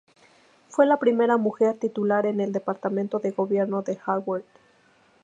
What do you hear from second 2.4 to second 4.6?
el Departamento de Gobierno de Harvard.